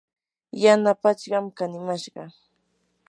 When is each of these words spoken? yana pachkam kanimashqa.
yana 0.63 0.91
pachkam 1.01 1.45
kanimashqa. 1.57 2.23